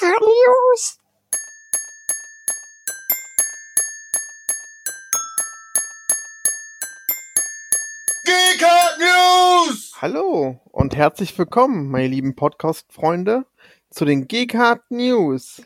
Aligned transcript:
News. 0.00 0.98
GK 8.24 8.66
News! 8.98 9.92
Hallo 10.00 10.60
und 10.70 10.96
herzlich 10.96 11.38
willkommen, 11.38 11.90
meine 11.90 12.08
lieben 12.08 12.34
Podcast-Freunde, 12.34 13.44
zu 13.90 14.06
den 14.06 14.28
GK 14.28 14.80
News. 14.88 15.62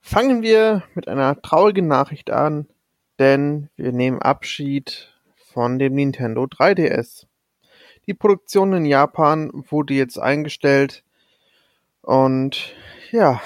Fangen 0.00 0.42
wir 0.42 0.84
mit 0.94 1.08
einer 1.08 1.42
traurigen 1.42 1.88
Nachricht 1.88 2.30
an, 2.30 2.68
denn 3.18 3.70
wir 3.76 3.90
nehmen 3.90 4.22
Abschied 4.22 5.12
von 5.52 5.80
dem 5.80 5.94
Nintendo 5.94 6.44
3DS. 6.44 7.26
Die 8.06 8.14
Produktion 8.14 8.72
in 8.72 8.84
Japan 8.84 9.50
wurde 9.52 9.94
jetzt 9.94 10.18
eingestellt 10.18 11.02
und 12.02 12.72
ja, 13.12 13.40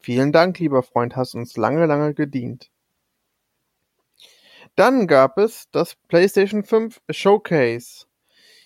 vielen 0.00 0.32
Dank, 0.32 0.58
lieber 0.58 0.82
Freund, 0.82 1.16
hast 1.16 1.34
uns 1.34 1.56
lange, 1.56 1.86
lange 1.86 2.14
gedient. 2.14 2.70
Dann 4.74 5.06
gab 5.06 5.38
es 5.38 5.70
das 5.70 5.94
PlayStation 6.08 6.62
5 6.62 7.00
Showcase. 7.10 8.06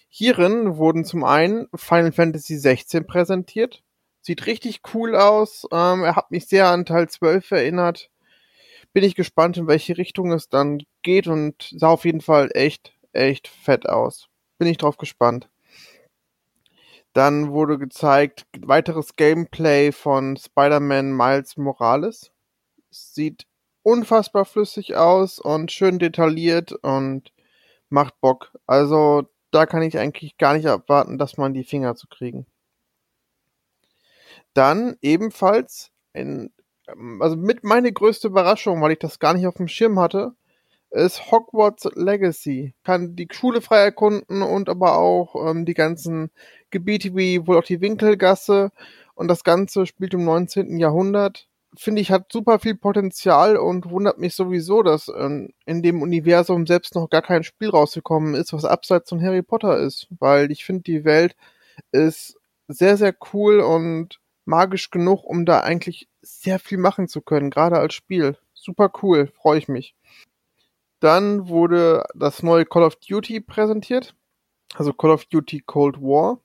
Hierin 0.08 0.76
wurden 0.76 1.04
zum 1.04 1.22
einen 1.22 1.68
Final 1.74 2.12
Fantasy 2.12 2.56
16 2.56 3.06
präsentiert. 3.06 3.82
Sieht 4.22 4.46
richtig 4.46 4.80
cool 4.94 5.14
aus. 5.14 5.66
Ähm, 5.72 6.02
er 6.02 6.16
hat 6.16 6.30
mich 6.30 6.46
sehr 6.46 6.68
an 6.68 6.84
Teil 6.84 7.08
12 7.08 7.50
erinnert. 7.52 8.10
Bin 8.92 9.04
ich 9.04 9.14
gespannt, 9.14 9.56
in 9.56 9.68
welche 9.68 9.98
Richtung 9.98 10.32
es 10.32 10.48
dann 10.48 10.82
geht 11.02 11.28
und 11.28 11.70
sah 11.76 11.88
auf 11.88 12.04
jeden 12.04 12.20
Fall 12.20 12.50
echt, 12.54 12.92
echt 13.12 13.46
fett 13.46 13.88
aus. 13.88 14.28
Bin 14.58 14.66
ich 14.66 14.78
drauf 14.78 14.96
gespannt. 14.96 15.48
Dann 17.12 17.50
wurde 17.50 17.78
gezeigt 17.78 18.46
weiteres 18.60 19.16
Gameplay 19.16 19.92
von 19.92 20.36
Spider-Man 20.36 21.16
Miles 21.16 21.56
Morales. 21.56 22.32
Sieht 22.90 23.46
unfassbar 23.82 24.44
flüssig 24.44 24.96
aus 24.96 25.38
und 25.38 25.72
schön 25.72 25.98
detailliert 25.98 26.72
und 26.72 27.32
macht 27.88 28.20
Bock. 28.20 28.52
Also 28.66 29.28
da 29.50 29.66
kann 29.66 29.82
ich 29.82 29.98
eigentlich 29.98 30.38
gar 30.38 30.54
nicht 30.54 30.66
erwarten, 30.66 31.18
dass 31.18 31.36
man 31.36 31.54
die 31.54 31.64
Finger 31.64 31.96
zu 31.96 32.06
kriegen. 32.06 32.46
Dann 34.54 34.96
ebenfalls 35.00 35.90
ein, 36.12 36.52
also 37.20 37.36
mit 37.36 37.64
meine 37.64 37.92
größte 37.92 38.28
Überraschung, 38.28 38.80
weil 38.80 38.92
ich 38.92 38.98
das 38.98 39.18
gar 39.18 39.34
nicht 39.34 39.46
auf 39.46 39.54
dem 39.54 39.68
Schirm 39.68 39.98
hatte, 39.98 40.34
ist 40.90 41.30
Hogwarts 41.30 41.88
Legacy. 41.94 42.74
Kann 42.84 43.16
die 43.16 43.28
Schule 43.30 43.60
frei 43.60 43.78
erkunden 43.78 44.42
und 44.42 44.68
aber 44.68 44.96
auch 44.96 45.34
ähm, 45.48 45.64
die 45.64 45.74
ganzen 45.74 46.30
Gebiete 46.70 47.14
wie 47.16 47.46
wohl 47.46 47.58
auch 47.58 47.64
die 47.64 47.80
Winkelgasse 47.80 48.70
und 49.14 49.28
das 49.28 49.44
Ganze 49.44 49.86
spielt 49.86 50.14
im 50.14 50.24
19. 50.24 50.78
Jahrhundert 50.78 51.48
finde 51.76 52.02
ich, 52.02 52.10
hat 52.10 52.32
super 52.32 52.58
viel 52.58 52.74
Potenzial 52.74 53.56
und 53.56 53.90
wundert 53.90 54.18
mich 54.18 54.34
sowieso, 54.34 54.82
dass 54.82 55.08
ähm, 55.08 55.50
in 55.66 55.82
dem 55.82 56.02
Universum 56.02 56.66
selbst 56.66 56.94
noch 56.94 57.08
gar 57.10 57.22
kein 57.22 57.44
Spiel 57.44 57.70
rausgekommen 57.70 58.34
ist, 58.34 58.52
was 58.52 58.64
abseits 58.64 59.08
von 59.08 59.22
Harry 59.22 59.42
Potter 59.42 59.78
ist. 59.78 60.08
Weil 60.18 60.50
ich 60.50 60.64
finde, 60.64 60.82
die 60.82 61.04
Welt 61.04 61.36
ist 61.92 62.36
sehr, 62.68 62.96
sehr 62.96 63.14
cool 63.32 63.60
und 63.60 64.20
magisch 64.44 64.90
genug, 64.90 65.24
um 65.24 65.44
da 65.46 65.60
eigentlich 65.60 66.08
sehr 66.22 66.58
viel 66.58 66.78
machen 66.78 67.08
zu 67.08 67.20
können, 67.20 67.50
gerade 67.50 67.78
als 67.78 67.94
Spiel. 67.94 68.36
Super 68.54 68.90
cool, 69.02 69.28
freue 69.28 69.58
ich 69.58 69.68
mich. 69.68 69.94
Dann 71.00 71.48
wurde 71.48 72.04
das 72.14 72.42
neue 72.42 72.66
Call 72.66 72.84
of 72.84 72.96
Duty 72.96 73.40
präsentiert, 73.40 74.14
also 74.74 74.92
Call 74.92 75.10
of 75.10 75.24
Duty 75.26 75.62
Cold 75.66 76.00
War 76.00 76.40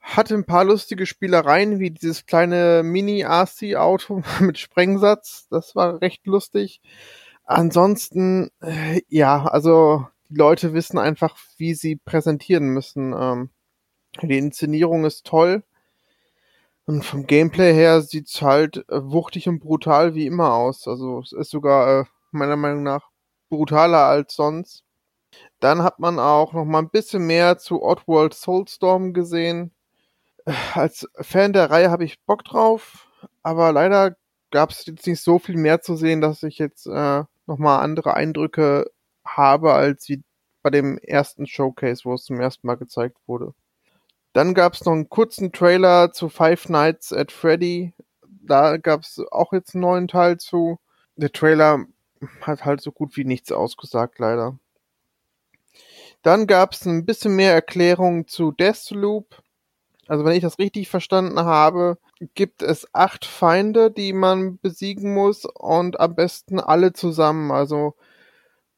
hatte 0.00 0.34
ein 0.34 0.44
paar 0.44 0.64
lustige 0.64 1.06
Spielereien, 1.06 1.78
wie 1.78 1.90
dieses 1.90 2.26
kleine 2.26 2.82
Mini-RC-Auto 2.82 4.22
mit 4.40 4.58
Sprengsatz. 4.58 5.46
Das 5.50 5.76
war 5.76 6.00
recht 6.00 6.26
lustig. 6.26 6.80
Ansonsten, 7.44 8.50
äh, 8.60 9.02
ja, 9.08 9.44
also 9.44 10.06
die 10.28 10.36
Leute 10.36 10.72
wissen 10.72 10.98
einfach, 10.98 11.36
wie 11.56 11.74
sie 11.74 11.96
präsentieren 11.96 12.68
müssen. 12.68 13.12
Ähm, 13.12 13.50
die 14.22 14.38
Inszenierung 14.38 15.04
ist 15.04 15.26
toll. 15.26 15.62
Und 16.86 17.04
vom 17.04 17.26
Gameplay 17.26 17.72
her 17.72 18.00
sieht's 18.00 18.42
halt 18.42 18.84
äh, 18.88 19.04
wuchtig 19.04 19.48
und 19.48 19.60
brutal 19.60 20.14
wie 20.14 20.26
immer 20.26 20.54
aus. 20.54 20.88
Also 20.88 21.20
es 21.20 21.32
ist 21.32 21.50
sogar 21.50 22.00
äh, 22.00 22.04
meiner 22.32 22.56
Meinung 22.56 22.82
nach 22.82 23.09
brutaler 23.50 24.06
als 24.06 24.34
sonst. 24.34 24.84
Dann 25.60 25.82
hat 25.82 25.98
man 26.00 26.18
auch 26.18 26.54
noch 26.54 26.64
mal 26.64 26.80
ein 26.80 26.90
bisschen 26.90 27.26
mehr 27.26 27.58
zu 27.58 27.82
Oddworld 27.82 28.34
Soulstorm 28.34 29.12
gesehen 29.12 29.72
als 30.74 31.08
Fan 31.20 31.52
der 31.52 31.70
Reihe 31.70 31.90
habe 31.90 32.04
ich 32.04 32.20
Bock 32.24 32.44
drauf, 32.44 33.08
aber 33.42 33.72
leider 33.72 34.16
gab 34.50 34.70
es 34.70 34.86
jetzt 34.86 35.06
nicht 35.06 35.20
so 35.20 35.38
viel 35.38 35.56
mehr 35.56 35.80
zu 35.80 35.96
sehen, 35.96 36.20
dass 36.20 36.42
ich 36.42 36.58
jetzt 36.58 36.86
äh, 36.86 37.24
nochmal 37.46 37.82
andere 37.82 38.14
Eindrücke 38.14 38.90
habe, 39.24 39.72
als 39.74 40.08
wie 40.08 40.22
bei 40.62 40.70
dem 40.70 40.98
ersten 40.98 41.46
Showcase, 41.46 42.04
wo 42.04 42.14
es 42.14 42.24
zum 42.24 42.40
ersten 42.40 42.66
Mal 42.66 42.76
gezeigt 42.76 43.16
wurde. 43.26 43.54
Dann 44.32 44.54
gab 44.54 44.74
es 44.74 44.84
noch 44.84 44.92
einen 44.92 45.08
kurzen 45.08 45.52
Trailer 45.52 46.12
zu 46.12 46.28
Five 46.28 46.68
Nights 46.68 47.12
at 47.12 47.32
Freddy. 47.32 47.92
Da 48.22 48.76
gab 48.76 49.02
es 49.02 49.20
auch 49.30 49.52
jetzt 49.52 49.74
einen 49.74 49.82
neuen 49.82 50.08
Teil 50.08 50.38
zu. 50.38 50.78
Der 51.16 51.32
Trailer 51.32 51.84
hat 52.42 52.64
halt 52.64 52.80
so 52.80 52.92
gut 52.92 53.16
wie 53.16 53.24
nichts 53.24 53.52
ausgesagt, 53.52 54.18
leider. 54.18 54.58
Dann 56.22 56.46
gab 56.46 56.72
es 56.72 56.86
ein 56.86 57.06
bisschen 57.06 57.36
mehr 57.36 57.52
Erklärung 57.52 58.26
zu 58.28 58.52
Deathloop. 58.52 59.42
Also 60.06 60.24
wenn 60.24 60.34
ich 60.34 60.42
das 60.42 60.58
richtig 60.58 60.88
verstanden 60.88 61.40
habe, 61.40 61.98
gibt 62.34 62.62
es 62.62 62.88
acht 62.92 63.24
Feinde, 63.24 63.90
die 63.90 64.12
man 64.12 64.58
besiegen 64.58 65.14
muss 65.14 65.44
und 65.44 66.00
am 66.00 66.14
besten 66.14 66.60
alle 66.60 66.92
zusammen. 66.92 67.52
Also 67.52 67.94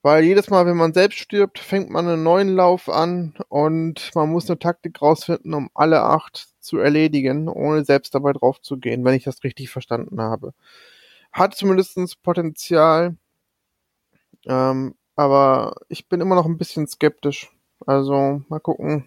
weil 0.03 0.25
jedes 0.25 0.51
Mal, 0.51 0.67
wenn 0.67 0.77
man 0.77 0.93
selbst 0.93 1.19
stirbt, 1.21 1.61
fängt 1.61 1.89
man 1.91 2.09
einen 2.09 2.25
neuen 2.25 2.57
Lauf 2.57 2.89
an 2.89 3.35
und 3.49 4.11
man 4.17 4.31
muss 4.31 4.51
eine 4.51 4.59
Taktik 4.59 5.01
rausfinden, 5.01 5.55
um 5.55 5.71
alle 5.75 6.03
acht 6.03 6.49
zu 6.59 6.79
erledigen, 6.79 7.49
ohne 7.49 7.85
selbst 7.85 8.13
dabei 8.13 8.33
drauf 8.33 8.61
zu 8.61 8.79
gehen, 8.79 9.05
wenn 9.05 9.15
ich 9.15 9.23
das 9.23 9.45
richtig 9.45 9.71
verstanden 9.71 10.21
habe. 10.21 10.55
Hat 11.31 11.55
zumindestens 11.55 12.17
Potenzial, 12.17 13.17
ähm, 14.47 14.95
aber 15.17 15.75
ich 15.89 16.09
bin 16.09 16.21
immer 16.21 16.35
noch 16.35 16.47
ein 16.47 16.59
bisschen 16.59 16.87
skeptisch. 16.87 17.51
Also 17.87 18.43
mal 18.49 18.61
gucken, 18.61 19.07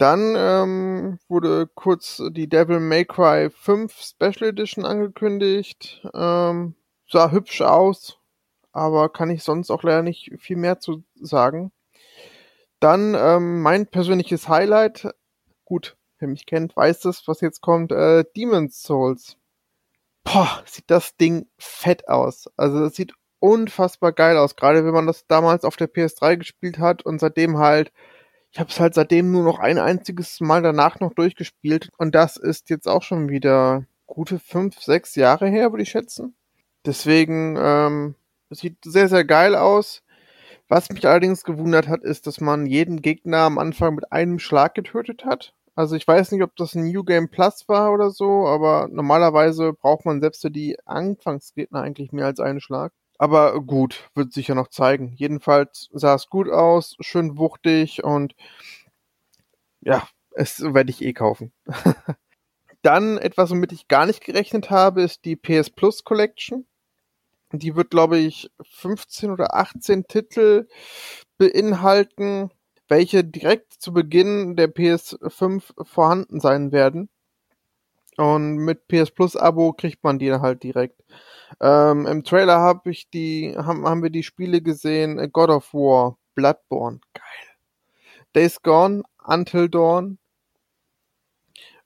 dann 0.00 0.34
ähm, 0.34 1.18
wurde 1.28 1.66
kurz 1.66 2.22
die 2.30 2.48
Devil 2.48 2.80
May 2.80 3.04
Cry 3.04 3.50
5 3.50 3.92
Special 4.00 4.48
Edition 4.48 4.86
angekündigt. 4.86 6.00
Ähm, 6.14 6.74
sah 7.06 7.30
hübsch 7.30 7.60
aus, 7.60 8.18
aber 8.72 9.10
kann 9.10 9.28
ich 9.28 9.42
sonst 9.42 9.70
auch 9.70 9.82
leider 9.82 10.02
nicht 10.02 10.32
viel 10.38 10.56
mehr 10.56 10.78
zu 10.80 11.04
sagen. 11.20 11.70
Dann 12.80 13.14
ähm, 13.14 13.60
mein 13.60 13.88
persönliches 13.88 14.48
Highlight, 14.48 15.06
gut, 15.66 15.98
wer 16.18 16.28
mich 16.28 16.46
kennt, 16.46 16.74
weiß 16.74 17.04
es, 17.04 17.28
was 17.28 17.42
jetzt 17.42 17.60
kommt, 17.60 17.92
äh, 17.92 18.24
Demon's 18.34 18.82
Souls. 18.82 19.36
Boah, 20.24 20.62
sieht 20.64 20.90
das 20.90 21.14
Ding 21.18 21.46
fett 21.58 22.08
aus. 22.08 22.48
Also 22.56 22.80
das 22.80 22.94
sieht 22.94 23.12
unfassbar 23.40 24.12
geil 24.12 24.36
aus, 24.36 24.56
gerade 24.56 24.84
wenn 24.84 24.94
man 24.94 25.06
das 25.06 25.26
damals 25.26 25.64
auf 25.64 25.76
der 25.76 25.88
PS3 25.92 26.36
gespielt 26.36 26.78
hat 26.78 27.04
und 27.04 27.20
seitdem 27.20 27.58
halt 27.58 27.92
ich 28.52 28.58
habe 28.58 28.70
es 28.70 28.80
halt 28.80 28.94
seitdem 28.94 29.30
nur 29.30 29.44
noch 29.44 29.60
ein 29.60 29.78
einziges 29.78 30.40
Mal 30.40 30.62
danach 30.62 30.98
noch 31.00 31.14
durchgespielt 31.14 31.90
und 31.98 32.14
das 32.14 32.36
ist 32.36 32.68
jetzt 32.68 32.88
auch 32.88 33.02
schon 33.02 33.28
wieder 33.28 33.84
gute 34.06 34.40
fünf, 34.40 34.80
sechs 34.80 35.14
Jahre 35.14 35.48
her, 35.48 35.70
würde 35.70 35.84
ich 35.84 35.90
schätzen. 35.90 36.34
Deswegen 36.84 37.56
ähm, 37.58 38.14
sieht 38.50 38.78
sehr, 38.84 39.08
sehr 39.08 39.24
geil 39.24 39.54
aus. 39.54 40.02
Was 40.68 40.90
mich 40.90 41.06
allerdings 41.06 41.44
gewundert 41.44 41.88
hat, 41.88 42.02
ist, 42.02 42.26
dass 42.26 42.40
man 42.40 42.66
jeden 42.66 43.02
Gegner 43.02 43.38
am 43.38 43.58
Anfang 43.58 43.94
mit 43.94 44.12
einem 44.12 44.38
Schlag 44.38 44.74
getötet 44.74 45.24
hat. 45.24 45.52
Also 45.74 45.96
ich 45.96 46.06
weiß 46.06 46.32
nicht, 46.32 46.42
ob 46.42 46.56
das 46.56 46.74
ein 46.74 46.88
New 46.88 47.04
Game 47.04 47.28
Plus 47.28 47.68
war 47.68 47.92
oder 47.92 48.10
so, 48.10 48.46
aber 48.46 48.88
normalerweise 48.90 49.72
braucht 49.72 50.04
man 50.04 50.20
selbst 50.20 50.42
für 50.42 50.50
die 50.50 50.76
Anfangsgegner 50.84 51.82
eigentlich 51.82 52.12
mehr 52.12 52.26
als 52.26 52.40
einen 52.40 52.60
Schlag. 52.60 52.92
Aber 53.20 53.60
gut, 53.60 54.08
wird 54.14 54.32
sich 54.32 54.48
ja 54.48 54.54
noch 54.54 54.68
zeigen. 54.68 55.12
Jedenfalls 55.14 55.90
sah 55.92 56.14
es 56.14 56.28
gut 56.28 56.48
aus, 56.48 56.96
schön 57.00 57.36
wuchtig 57.36 58.02
und 58.02 58.34
ja, 59.82 60.08
es 60.30 60.62
werde 60.62 60.88
ich 60.88 61.02
eh 61.02 61.12
kaufen. 61.12 61.52
Dann 62.82 63.18
etwas, 63.18 63.50
womit 63.50 63.72
ich 63.72 63.88
gar 63.88 64.06
nicht 64.06 64.24
gerechnet 64.24 64.70
habe, 64.70 65.02
ist 65.02 65.26
die 65.26 65.36
PS 65.36 65.68
Plus 65.68 66.02
Collection. 66.02 66.66
Die 67.52 67.76
wird, 67.76 67.90
glaube 67.90 68.16
ich, 68.16 68.50
15 68.62 69.30
oder 69.30 69.54
18 69.54 70.06
Titel 70.08 70.66
beinhalten, 71.36 72.50
welche 72.88 73.22
direkt 73.22 73.74
zu 73.74 73.92
Beginn 73.92 74.56
der 74.56 74.74
PS5 74.74 75.84
vorhanden 75.84 76.40
sein 76.40 76.72
werden. 76.72 77.10
Und 78.20 78.56
mit 78.56 78.86
PS 78.86 79.10
Plus 79.12 79.34
Abo 79.34 79.72
kriegt 79.72 80.04
man 80.04 80.18
die 80.18 80.30
halt 80.30 80.62
direkt. 80.62 81.02
Ähm, 81.58 82.06
Im 82.06 82.22
Trailer 82.22 82.58
habe 82.60 82.90
ich 82.90 83.08
die, 83.08 83.56
haben, 83.56 83.88
haben 83.88 84.02
wir 84.02 84.10
die 84.10 84.22
Spiele 84.22 84.60
gesehen, 84.60 85.18
äh, 85.18 85.26
God 85.26 85.48
of 85.48 85.72
War, 85.72 86.18
Bloodborne, 86.34 87.00
geil. 87.14 87.24
Days 88.34 88.60
Gone, 88.60 89.04
Until 89.24 89.70
Dawn, 89.70 90.18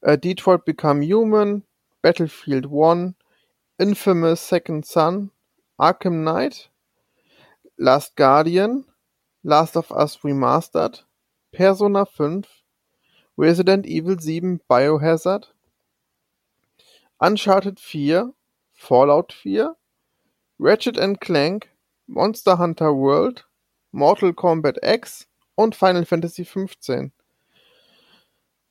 äh, 0.00 0.19
Detroit 0.19 0.64
Become 0.64 1.06
Human, 1.06 1.62
Battlefield 2.02 2.66
1, 2.66 3.14
Infamous 3.78 4.48
Second 4.48 4.84
Son, 4.84 5.30
Arkham 5.76 6.22
Knight, 6.22 6.69
Last 7.76 8.16
Guardian, 8.16 8.87
Last 9.44 9.76
of 9.76 9.92
Us 9.92 10.25
Remastered, 10.25 11.06
Persona 11.52 12.04
5, 12.04 12.48
Resident 13.38 13.87
Evil 13.87 14.19
7 14.19 14.60
Biohazard, 14.66 15.53
Uncharted 17.19 17.78
4, 17.81 18.32
Fallout 18.72 19.32
4, 19.32 19.76
Ratchet 20.58 20.99
Clank, 21.20 21.70
Monster 22.06 22.58
Hunter 22.58 22.94
World, 22.94 23.46
Mortal 23.93 24.34
Kombat 24.34 24.78
X 24.82 25.28
und 25.55 25.75
Final 25.75 26.05
Fantasy 26.05 26.44
15. 26.44 27.12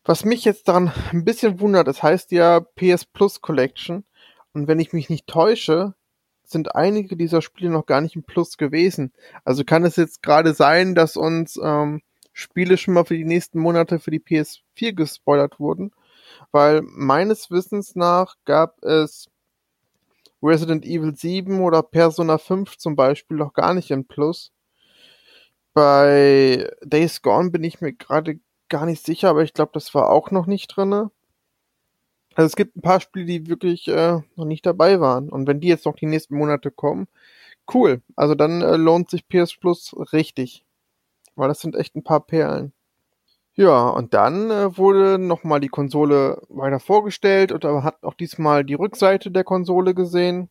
Was 0.06 0.25
mich 0.25 0.44
jetzt 0.44 0.68
daran 0.68 0.92
ein 1.12 1.24
bisschen 1.24 1.62
wundert, 1.62 1.88
es 1.88 2.04
heißt 2.04 2.31
ja 2.31 2.60
PS 2.60 3.06
Plus 3.06 3.42
Collection 3.42 4.04
und 4.51 4.68
wenn 4.68 4.80
ich 4.80 4.92
mich 4.92 5.10
nicht 5.10 5.28
täusche, 5.28 5.94
sind 6.44 6.75
einige 6.75 7.16
dieser 7.16 7.42
Spiele 7.42 7.69
noch 7.69 7.86
gar 7.86 8.01
nicht 8.01 8.16
im 8.16 8.24
Plus 8.24 8.57
gewesen. 8.57 9.13
Also 9.45 9.63
kann 9.63 9.86
es 9.86 9.95
jetzt 9.95 10.22
gerade 10.22 10.54
sein, 10.54 10.94
dass 10.94 11.16
uns 11.16 11.57
ähm, 11.63 12.01
Spiele 12.34 12.78
schon 12.78 12.94
mal 12.94 13.06
für 13.06 13.16
die 13.18 13.25
nächsten 13.25 13.60
Monate 13.60 14.00
für 14.00 14.12
die 14.12 14.19
PS4 14.19 14.94
gespoilert 14.94 15.60
wurden, 15.60 15.92
weil 16.54 16.82
meines 16.84 17.52
Wissens 17.52 17.96
nach 17.96 18.38
gab 18.46 18.82
es 18.84 19.30
Resident 20.42 20.86
Evil 20.86 21.16
7 21.16 21.60
oder 21.62 21.82
Persona 21.82 22.38
5 22.38 22.78
zum 22.78 22.96
Beispiel 22.96 23.38
noch 23.38 23.54
gar 23.54 23.74
nicht 23.74 23.92
im 23.92 24.06
Plus. 24.06 24.52
Bei 25.74 26.70
Days 26.84 27.22
Gone 27.22 27.50
bin 27.50 27.64
ich 27.64 27.82
mir 27.82 27.94
gerade 27.94 28.40
gar 28.70 28.86
nicht 28.86 29.04
sicher, 29.04 29.30
aber 29.30 29.44
ich 29.44 29.54
glaube, 29.54 29.72
das 29.74 29.94
war 29.96 30.10
auch 30.10 30.32
noch 30.32 30.46
nicht 30.46 30.68
drinne. 30.68 31.12
Also 32.36 32.48
es 32.48 32.56
gibt 32.56 32.76
ein 32.78 32.82
paar 32.82 33.00
Spiele, 33.00 33.26
die 33.26 33.48
wirklich 33.48 33.88
äh, 33.88 34.22
noch 34.36 34.46
nicht 34.46 34.66
dabei 34.66 35.00
waren. 35.00 35.30
Und 35.30 35.48
wenn 35.48 35.60
die 35.60 35.68
jetzt 35.68 35.86
noch 35.86 35.96
die 35.96 36.06
nächsten 36.06 36.36
Monate 36.36 36.72
kommen, 36.72 37.08
cool. 37.74 38.02
Also 38.16 38.36
dann 38.36 38.62
äh, 38.62 38.78
lohnt 38.78 39.10
sich 39.10 39.28
PS 39.28 39.56
Plus 39.56 39.96
richtig. 40.14 40.66
Weil 41.36 41.48
das 41.48 41.62
sind 41.62 41.76
echt 41.76 41.96
ein 41.96 42.04
paar 42.04 42.22
Perlen. 42.26 42.74
Ja, 43.56 43.90
und 43.90 44.16
dann 44.16 44.50
äh, 44.50 44.76
wurde 44.78 45.20
nochmal 45.20 45.60
die 45.60 45.70
Konsole 45.70 46.42
weiter 46.50 46.80
vorgestellt 46.80 47.52
und 47.52 47.64
aber 47.66 47.84
hat 47.84 48.04
auch 48.04 48.16
diesmal 48.16 48.64
die 48.64 48.74
Rückseite 48.74 49.30
der 49.30 49.44
Konsole 49.44 49.94
gesehen. 49.94 50.50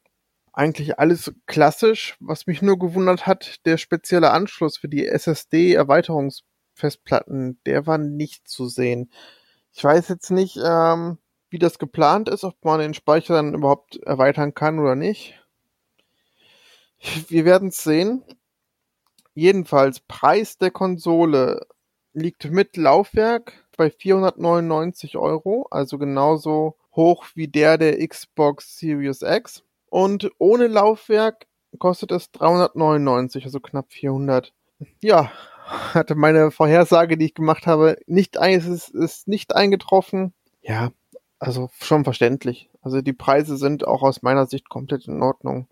Eigentlich 0.53 1.01
alles 1.01 1.33
klassisch. 1.47 2.17
Was 2.21 2.47
mich 2.47 2.63
nur 2.63 2.79
gewundert 2.79 3.27
hat, 3.27 3.67
der 3.67 3.77
spezielle 3.79 4.31
Anschluss 4.31 4.77
für 4.79 4.89
die 4.89 5.09
SSD-Erweiterungsfestplatten, 5.09 7.59
der 7.67 7.87
war 7.87 7.99
nicht 7.99 8.47
zu 8.49 8.69
sehen. 8.69 9.11
Ich 9.73 9.83
weiß 9.83 10.09
jetzt 10.09 10.31
nicht, 10.31 10.59
ähm, 10.65 11.19
wie 11.51 11.59
das 11.59 11.81
geplant 11.81 12.29
ist, 12.29 12.45
ob 12.45 12.65
man 12.65 12.79
den 12.81 12.95
Speicher 12.95 13.35
dann 13.35 13.55
überhaupt 13.55 13.97
erweitern 13.97 14.55
kann 14.55 14.79
oder 14.79 14.95
nicht. 14.95 15.35
Wir 17.29 17.45
werden 17.45 17.69
es 17.71 17.83
sehen. 17.83 18.23
Jedenfalls, 19.35 19.99
Preis 20.01 20.59
der 20.59 20.71
Konsole 20.71 21.67
liegt 22.13 22.51
mit 22.51 22.77
Laufwerk 22.77 23.53
bei 23.77 23.91
499 23.91 25.17
Euro, 25.17 25.67
also 25.71 25.99
genauso 25.99 26.77
hoch 26.95 27.25
wie 27.35 27.49
der 27.49 27.79
der 27.79 28.07
Xbox 28.07 28.79
Series 28.79 29.23
X. 29.23 29.63
Und 29.89 30.31
ohne 30.39 30.67
Laufwerk 30.67 31.47
kostet 31.79 32.13
es 32.13 32.31
399, 32.33 33.45
also 33.45 33.61
knapp 33.61 33.93
400. 33.93 34.53
Ja, 35.01 35.31
hatte 35.67 36.15
meine 36.15 36.51
Vorhersage, 36.51 37.17
die 37.17 37.27
ich 37.27 37.35
gemacht 37.35 37.67
habe, 37.67 37.97
nicht 38.07 38.39
ein, 38.39 38.61
ist, 38.61 38.89
ist 38.91 39.29
nicht 39.29 39.55
eingetroffen. 39.55 40.33
Ja, 40.61 40.93
also 41.39 41.71
schon 41.81 42.05
verständlich. 42.05 42.69
Also 42.83 43.01
die 43.01 43.13
Preise 43.13 43.57
sind 43.57 43.87
auch 43.87 44.03
aus 44.03 44.23
meiner 44.23 44.47
Sicht 44.47 44.69
komplett 44.69 45.07
in 45.09 45.23
Ordnung. 45.23 45.67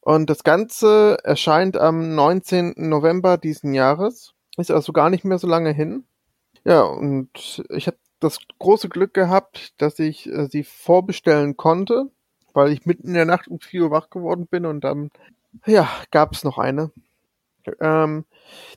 Und 0.00 0.28
das 0.28 0.44
Ganze 0.44 1.18
erscheint 1.24 1.76
am 1.76 2.14
19. 2.14 2.74
November 2.76 3.38
diesen 3.38 3.74
Jahres. 3.74 4.34
Ist 4.56 4.70
also 4.70 4.92
gar 4.92 5.10
nicht 5.10 5.24
mehr 5.24 5.38
so 5.38 5.46
lange 5.46 5.72
hin. 5.72 6.04
Ja, 6.64 6.82
und 6.82 7.62
ich 7.70 7.86
habe 7.86 7.98
das 8.20 8.38
große 8.58 8.88
Glück 8.88 9.14
gehabt, 9.14 9.74
dass 9.80 9.98
ich 9.98 10.26
äh, 10.26 10.46
sie 10.46 10.64
vorbestellen 10.64 11.56
konnte, 11.56 12.10
weil 12.52 12.72
ich 12.72 12.86
mitten 12.86 13.08
in 13.08 13.14
der 13.14 13.26
Nacht 13.26 13.48
um 13.48 13.60
4 13.60 13.84
Uhr 13.84 13.90
wach 13.90 14.10
geworden 14.10 14.46
bin 14.46 14.64
und 14.64 14.82
dann, 14.82 15.10
ja, 15.66 15.88
gab 16.10 16.32
es 16.32 16.44
noch 16.44 16.58
eine. 16.58 16.90
Ähm, 17.80 18.24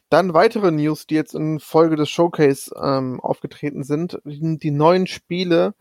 dann 0.10 0.34
weitere 0.34 0.72
News, 0.72 1.08
die 1.08 1.16
jetzt 1.16 1.36
in 1.36 1.60
Folge 1.60 1.96
des 1.96 2.10
Showcase 2.10 2.74
ähm, 2.82 3.20
aufgetreten 3.20 3.84
sind. 3.84 4.20
Die, 4.26 4.58
die 4.58 4.72
neuen 4.72 5.08
Spiele 5.08 5.76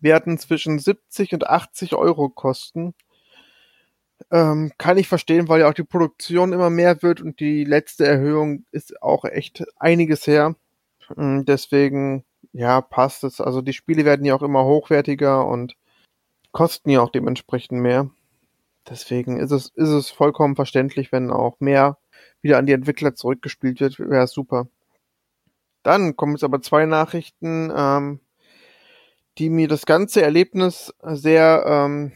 werden 0.00 0.38
zwischen 0.38 0.78
70 0.78 1.34
und 1.34 1.46
80 1.46 1.94
Euro 1.94 2.30
kosten. 2.30 2.94
Ähm, 4.30 4.72
kann 4.78 4.98
ich 4.98 5.08
verstehen, 5.08 5.48
weil 5.48 5.60
ja 5.60 5.68
auch 5.68 5.74
die 5.74 5.84
Produktion 5.84 6.52
immer 6.52 6.70
mehr 6.70 7.02
wird 7.02 7.20
und 7.20 7.40
die 7.40 7.64
letzte 7.64 8.06
Erhöhung 8.06 8.64
ist 8.70 9.02
auch 9.02 9.24
echt 9.24 9.64
einiges 9.76 10.26
her. 10.26 10.56
Ähm, 11.16 11.44
deswegen, 11.44 12.24
ja, 12.52 12.80
passt 12.80 13.24
es. 13.24 13.40
Also 13.40 13.62
die 13.62 13.72
Spiele 13.72 14.04
werden 14.04 14.26
ja 14.26 14.34
auch 14.34 14.42
immer 14.42 14.64
hochwertiger 14.64 15.46
und 15.46 15.76
kosten 16.52 16.90
ja 16.90 17.00
auch 17.00 17.10
dementsprechend 17.10 17.80
mehr. 17.80 18.10
Deswegen 18.88 19.38
ist 19.38 19.52
es, 19.52 19.68
ist 19.74 19.90
es 19.90 20.10
vollkommen 20.10 20.56
verständlich, 20.56 21.12
wenn 21.12 21.30
auch 21.30 21.60
mehr 21.60 21.98
wieder 22.42 22.58
an 22.58 22.66
die 22.66 22.72
Entwickler 22.72 23.14
zurückgespielt 23.14 23.80
wird, 23.80 23.98
wäre 23.98 24.26
super. 24.26 24.68
Dann 25.82 26.16
kommen 26.16 26.32
jetzt 26.32 26.44
aber 26.44 26.62
zwei 26.62 26.86
Nachrichten. 26.86 27.72
Ähm, 27.74 28.20
die 29.38 29.50
mir 29.50 29.68
das 29.68 29.86
ganze 29.86 30.22
Erlebnis 30.22 30.94
sehr 31.02 31.64
ähm, 31.66 32.12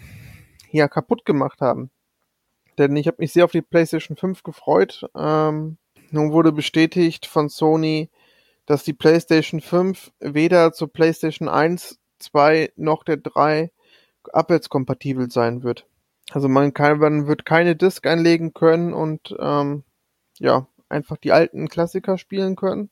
ja, 0.71 0.89
kaputt 0.89 1.25
gemacht 1.25 1.61
haben. 1.61 1.91
Denn 2.79 2.97
ich 2.97 3.07
habe 3.07 3.19
mich 3.21 3.33
sehr 3.33 3.45
auf 3.45 3.53
die 3.53 3.63
PlayStation 3.63 4.17
5 4.17 4.43
gefreut. 4.43 5.07
Ähm, 5.17 5.79
nun 6.11 6.33
wurde 6.33 6.53
bestätigt 6.53 7.27
von 7.27 7.49
Sony, 7.49 8.11
dass 8.67 8.85
die 8.85 8.93
PlayStation 8.93 9.61
5 9.61 10.13
weder 10.21 10.73
zur 10.73 10.93
PlayStation 10.93 11.49
1, 11.49 11.99
2 12.19 12.73
noch 12.77 13.05
der 13.05 13.19
3 13.19 13.71
abwärtskompatibel 14.33 15.31
sein 15.31 15.63
wird. 15.63 15.87
Also 16.31 16.49
man 16.49 16.73
kann, 16.73 16.99
man 16.99 17.27
wird 17.27 17.45
keine 17.45 17.77
Disk 17.77 18.07
einlegen 18.07 18.55
können 18.55 18.95
und 18.95 19.37
ähm, 19.39 19.85
ja, 20.39 20.67
einfach 20.89 21.17
die 21.19 21.33
alten 21.33 21.69
Klassiker 21.69 22.17
spielen 22.19 22.57
können. 22.57 22.91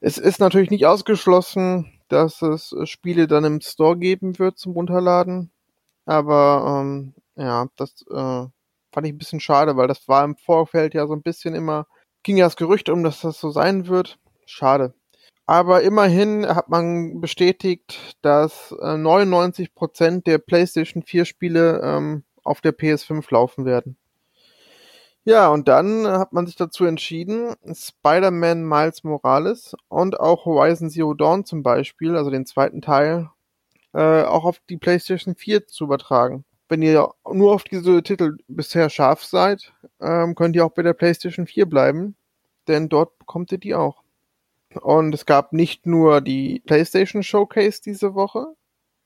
Es 0.00 0.18
ist 0.18 0.40
natürlich 0.40 0.70
nicht 0.70 0.86
ausgeschlossen, 0.86 1.92
dass 2.08 2.42
es 2.42 2.72
äh, 2.72 2.86
Spiele 2.86 3.26
dann 3.26 3.44
im 3.44 3.60
Store 3.60 3.96
geben 3.96 4.38
wird 4.38 4.58
zum 4.58 4.72
Runterladen. 4.72 5.50
Aber 6.06 6.80
ähm, 6.80 7.14
ja, 7.36 7.68
das 7.76 8.04
äh, 8.10 8.46
fand 8.92 9.06
ich 9.06 9.12
ein 9.12 9.18
bisschen 9.18 9.40
schade, 9.40 9.76
weil 9.76 9.88
das 9.88 10.08
war 10.08 10.24
im 10.24 10.36
Vorfeld 10.36 10.94
ja 10.94 11.06
so 11.06 11.14
ein 11.14 11.22
bisschen 11.22 11.54
immer, 11.54 11.86
ging 12.22 12.36
ja 12.36 12.46
das 12.46 12.56
Gerücht 12.56 12.88
um, 12.88 13.02
dass 13.02 13.20
das 13.20 13.40
so 13.40 13.50
sein 13.50 13.88
wird. 13.88 14.18
Schade. 14.46 14.94
Aber 15.46 15.82
immerhin 15.82 16.46
hat 16.46 16.68
man 16.68 17.20
bestätigt, 17.20 18.16
dass 18.22 18.72
äh, 18.82 18.96
99% 18.96 20.24
der 20.24 20.38
PlayStation 20.38 21.02
4 21.02 21.24
Spiele 21.24 21.80
ähm, 21.82 22.24
auf 22.44 22.60
der 22.60 22.76
PS5 22.76 23.24
laufen 23.32 23.64
werden. 23.64 23.96
Ja, 25.24 25.48
und 25.48 25.68
dann 25.68 26.06
hat 26.06 26.32
man 26.32 26.46
sich 26.46 26.56
dazu 26.56 26.84
entschieden, 26.86 27.54
Spider-Man 27.70 28.62
Miles 28.66 29.04
Morales 29.04 29.74
und 29.88 30.20
auch 30.20 30.46
Horizon 30.46 30.90
Zero 30.90 31.12
Dawn 31.14 31.44
zum 31.44 31.62
Beispiel, 31.62 32.16
also 32.16 32.30
den 32.30 32.46
zweiten 32.46 32.80
Teil, 32.80 33.30
äh, 33.92 34.22
auch 34.22 34.44
auf 34.44 34.60
die 34.70 34.78
PlayStation 34.78 35.34
4 35.34 35.66
zu 35.66 35.84
übertragen. 35.84 36.44
Wenn 36.68 36.82
ihr 36.82 37.10
nur 37.30 37.54
auf 37.54 37.64
diese 37.64 38.02
Titel 38.02 38.38
bisher 38.48 38.90
scharf 38.90 39.24
seid, 39.24 39.72
ähm, 40.00 40.34
könnt 40.34 40.54
ihr 40.56 40.66
auch 40.66 40.72
bei 40.72 40.82
der 40.82 40.92
PlayStation 40.92 41.46
4 41.46 41.66
bleiben, 41.66 42.16
denn 42.66 42.88
dort 42.88 43.18
bekommt 43.18 43.52
ihr 43.52 43.58
die 43.58 43.74
auch. 43.74 44.02
Und 44.80 45.14
es 45.14 45.24
gab 45.24 45.52
nicht 45.52 45.86
nur 45.86 46.20
die 46.20 46.62
PlayStation 46.66 47.22
Showcase 47.22 47.80
diese 47.82 48.14
Woche, 48.14 48.54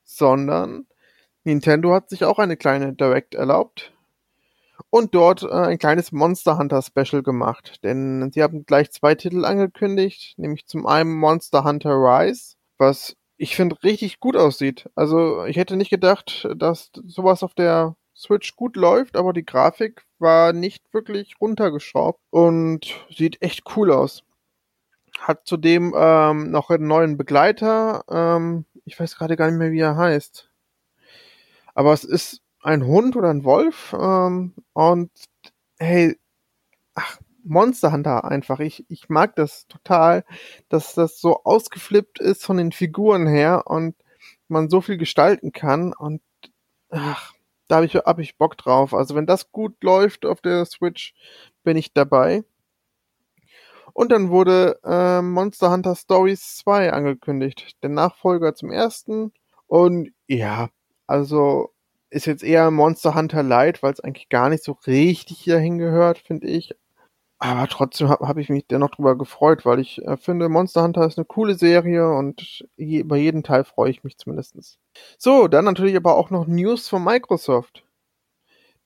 sondern 0.03 0.87
Nintendo 1.45 1.93
hat 1.93 2.11
sich 2.11 2.25
auch 2.25 2.39
eine 2.39 2.57
kleine 2.57 2.95
Direct 2.95 3.35
erlaubt, 3.35 3.93
und 4.91 5.15
dort 5.15 5.43
äh, 5.43 5.51
ein 5.51 5.79
kleines 5.79 6.13
Monster 6.13 6.59
Hunter 6.59 6.83
Special 6.83 7.23
gemacht. 7.23 7.83
Denn 7.83 8.31
sie 8.33 8.43
haben 8.43 8.67
gleich 8.67 8.91
zwei 8.93 9.15
Titel 9.15 9.45
angekündigt, 9.45 10.35
nämlich 10.39 10.67
zum 10.67 10.87
einen 10.87 11.15
Monster 11.15 11.65
Hunter 11.65 11.95
Rise, 11.95 12.57
was 12.79 13.17
ich 13.43 13.57
finde 13.57 13.77
richtig 13.83 14.21
gut 14.21 14.37
aussieht. 14.37 14.89
Also 14.95 15.45
ich 15.47 15.57
hätte 15.57 15.77
nicht 15.77 15.91
gedacht, 15.91 16.47
dass 16.55 16.93
sowas 17.05 17.43
auf 17.43 17.55
der 17.55 17.97
Switch 18.17 18.55
gut 18.55 18.77
läuft, 18.77 19.17
aber 19.17 19.33
die 19.33 19.45
Grafik 19.45 20.07
war 20.21 20.53
nicht 20.53 20.95
wirklich 20.95 21.35
runtergeschraubt 21.41 22.21
und 22.31 23.05
sieht 23.11 23.43
echt 23.43 23.65
cool 23.77 23.91
aus. 23.91 24.23
Hat 25.19 25.41
zudem 25.45 25.93
ähm, 25.97 26.53
noch 26.53 26.71
einen 26.71 26.87
neuen 26.87 27.17
Begleiter. 27.17 28.05
Ähm, 28.09 28.65
ich 28.85 29.01
weiß 29.01 29.17
gerade 29.17 29.35
gar 29.35 29.49
nicht 29.51 29.59
mehr, 29.59 29.73
wie 29.73 29.81
er 29.81 29.97
heißt. 29.97 30.49
Aber 31.75 31.93
es 31.93 32.05
ist 32.05 32.43
ein 32.63 32.87
Hund 32.87 33.17
oder 33.17 33.31
ein 33.31 33.43
Wolf. 33.43 33.93
Ähm, 33.93 34.55
und 34.73 35.11
hey, 35.81 36.17
ach, 36.95 37.19
Monster 37.45 37.93
Hunter 37.93 38.25
einfach. 38.25 38.61
Ich, 38.61 38.85
ich 38.89 39.09
mag 39.09 39.37
das 39.37 39.67
total, 39.69 40.25
dass 40.69 40.95
das 40.95 41.21
so 41.21 41.43
ausgeflippt 41.45 42.21
ist 42.21 42.45
von 42.45 42.57
den 42.57 42.73
Figuren 42.73 43.27
her 43.27 43.65
und 43.67 43.95
man 44.49 44.69
so 44.69 44.81
viel 44.81 44.99
gestalten 44.99 45.53
kann 45.53 45.93
und 45.93 46.21
ach, 46.91 47.33
da 47.69 47.77
habe 47.77 47.87
ich, 47.87 47.95
hab 47.95 48.19
ich 48.19 48.37
Bock 48.37 48.57
drauf. 48.59 48.95
Also 48.95 49.15
wenn 49.15 49.27
das 49.27 49.51
gut 49.51 49.83
läuft 49.83 50.27
auf 50.27 50.41
der 50.41 50.65
Switch, 50.67 51.15
bin 51.65 51.77
ich 51.77 51.93
dabei. 51.93 52.45
Und 53.95 54.13
dann 54.13 54.31
wurde 54.31 54.79
äh, 54.85 55.23
Monster 55.23 55.71
Hunter 55.71 55.95
Stories 55.97 56.57
2 56.59 56.93
angekündigt. 56.93 57.77
Der 57.83 57.91
Nachfolger 57.91 58.55
zum 58.55 58.71
ersten. 58.71 59.33
Und 59.67 60.13
ja, 60.27 60.71
also 61.07 61.71
ist 62.11 62.27
jetzt 62.27 62.43
eher 62.45 62.71
Monster 62.71 63.15
Hunter 63.15 63.43
Light, 63.43 63.83
weil 63.83 63.93
es 63.93 64.01
eigentlich 64.01 64.29
gar 64.29 64.49
nicht 64.51 64.63
so 64.63 64.77
richtig 64.87 65.39
hier 65.39 65.59
hingehört, 65.59 66.19
finde 66.19 66.47
ich. 66.47 66.75
Aber 67.45 67.67
trotzdem 67.67 68.09
habe 68.09 68.29
hab 68.29 68.37
ich 68.37 68.51
mich 68.51 68.69
dennoch 68.69 68.91
drüber 68.91 69.19
gefreut, 69.19 69.67
weil 69.67 69.81
ich 69.81 70.01
äh, 70.07 70.17
finde, 70.17 70.49
Monster 70.49 70.85
Hunter 70.85 71.05
ist 71.05 71.19
eine 71.19 71.25
coole 71.25 71.57
Serie 71.57 72.09
und 72.09 72.65
je, 72.77 73.01
über 73.01 73.17
jeden 73.17 73.43
Teil 73.43 73.65
freue 73.65 73.91
ich 73.91 74.05
mich 74.05 74.17
zumindestens. 74.17 74.79
So, 75.19 75.49
dann 75.49 75.65
natürlich 75.65 75.97
aber 75.97 76.17
auch 76.17 76.31
noch 76.31 76.47
News 76.47 76.89
von 76.89 77.03
Microsoft. 77.03 77.85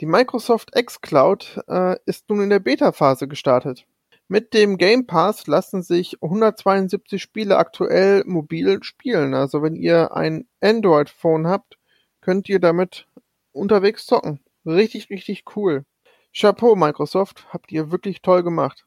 Die 0.01 0.07
Microsoft 0.07 0.73
xCloud 0.73 1.65
äh, 1.69 1.97
ist 2.07 2.31
nun 2.31 2.41
in 2.41 2.49
der 2.49 2.61
Beta-Phase 2.61 3.29
gestartet. 3.29 3.87
Mit 4.27 4.55
dem 4.55 4.79
Game 4.79 5.07
Pass 5.07 5.47
lassen 5.47 5.83
sich 5.83 6.17
172 6.23 7.21
Spiele 7.21 7.59
aktuell 7.59 8.25
mobil 8.25 8.83
spielen. 8.83 9.35
Also 9.35 9.61
wenn 9.61 9.75
ihr 9.75 10.17
ein 10.17 10.49
Android-Phone 10.63 11.47
habt, 11.47 11.77
könnt 12.23 12.49
ihr 12.49 12.59
damit 12.59 13.07
unterwegs 13.53 14.07
zocken. 14.07 14.41
Richtig, 14.65 15.11
richtig 15.11 15.45
cool. 15.57 15.85
Chapeau, 16.39 16.77
Microsoft, 16.77 17.47
habt 17.51 17.73
ihr 17.73 17.91
wirklich 17.91 18.21
toll 18.21 18.43
gemacht. 18.43 18.85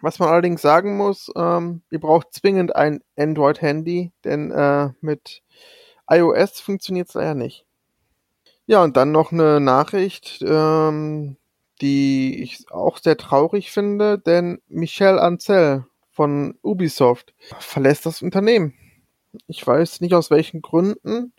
Was 0.00 0.18
man 0.18 0.30
allerdings 0.30 0.62
sagen 0.62 0.96
muss, 0.96 1.30
ähm, 1.36 1.82
ihr 1.90 2.00
braucht 2.00 2.32
zwingend 2.32 2.74
ein 2.74 3.02
Android-Handy, 3.18 4.12
denn 4.24 4.50
äh, 4.50 4.90
mit 5.02 5.42
iOS 6.08 6.60
funktioniert 6.60 7.08
es 7.08 7.14
leider 7.14 7.34
nicht. 7.34 7.66
Ja, 8.66 8.82
und 8.82 8.96
dann 8.96 9.12
noch 9.12 9.32
eine 9.32 9.60
Nachricht, 9.60 10.42
ähm, 10.42 11.36
die 11.82 12.42
ich 12.42 12.70
auch 12.70 12.96
sehr 12.96 13.18
traurig 13.18 13.70
finde, 13.70 14.18
denn 14.18 14.62
Michel 14.68 15.18
Ancel 15.18 15.84
von 16.10 16.58
Ubisoft 16.62 17.34
verlässt 17.58 18.06
das 18.06 18.22
Unternehmen. 18.22 18.74
Ich 19.46 19.66
weiß 19.66 20.00
nicht 20.00 20.14
aus 20.14 20.30
welchen 20.30 20.62
Gründen, 20.62 21.34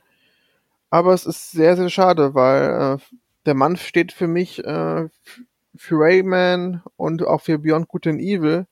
aber 0.92 1.14
es 1.14 1.26
ist 1.26 1.52
sehr, 1.52 1.76
sehr 1.76 1.90
schade, 1.90 2.36
weil 2.36 2.98
äh, 3.00 3.16
der 3.46 3.54
Mann 3.54 3.78
steht 3.78 4.12
für 4.12 4.28
mich 4.28 4.64
äh, 4.64 5.10
für 5.76 5.96
Rayman 5.96 6.84
und 6.98 7.26
auch 7.26 7.42
für 7.42 7.58
Beyond 7.60 7.88
Good 7.88 8.08
and 8.08 8.22
Evil 8.22 8.68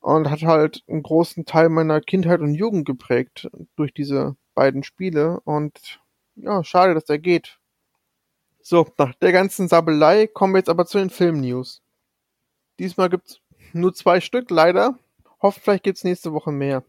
und 0.00 0.30
hat 0.30 0.42
halt 0.42 0.84
einen 0.88 1.02
großen 1.02 1.46
Teil 1.46 1.68
meiner 1.68 2.00
Kindheit 2.00 2.40
und 2.40 2.54
Jugend 2.54 2.86
geprägt 2.86 3.48
durch 3.76 3.92
diese 3.92 4.36
beiden 4.54 4.82
Spiele 4.82 5.40
und 5.40 6.00
ja, 6.36 6.62
schade, 6.62 6.94
dass 6.94 7.08
er 7.08 7.18
geht. 7.18 7.58
So, 8.60 8.86
nach 8.98 9.14
der 9.14 9.32
ganzen 9.32 9.68
Sabelei 9.68 10.26
kommen 10.26 10.54
wir 10.54 10.58
jetzt 10.58 10.68
aber 10.68 10.86
zu 10.86 10.98
den 10.98 11.10
Film-News. 11.10 11.82
Diesmal 12.78 13.08
gibt's 13.08 13.40
nur 13.72 13.94
zwei 13.94 14.20
Stück, 14.20 14.50
leider. 14.50 14.98
Hoffen, 15.40 15.60
vielleicht 15.62 15.84
gibt's 15.84 16.04
nächste 16.04 16.32
Woche 16.32 16.52
mehr. 16.52 16.82